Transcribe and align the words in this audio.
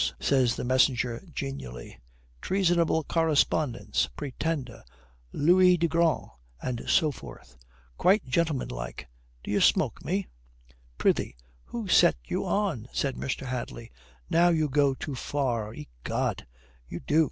says 0.19 0.55
the 0.55 0.63
messenger 0.63 1.21
genially. 1.31 1.99
"Treasonable 2.41 3.03
correspondence 3.03 4.09
Pretender 4.17 4.83
Lewis 5.31 5.77
le 5.79 5.87
Grand 5.87 6.29
and 6.59 6.81
so 6.89 7.11
forth. 7.11 7.55
Quite 7.99 8.25
gentleman 8.25 8.69
like, 8.69 9.07
d'ye 9.43 9.59
smoke 9.59 10.03
me?" 10.03 10.25
"Prithee, 10.97 11.35
who 11.65 11.87
set 11.87 12.15
you 12.25 12.45
on?" 12.47 12.87
says 12.91 13.13
Mr. 13.13 13.45
Hadley. 13.45 13.91
"Now 14.27 14.49
you 14.49 14.69
go 14.69 14.95
too 14.95 15.13
far, 15.13 15.71
ecod, 15.71 16.47
you 16.89 16.99
do. 16.99 17.19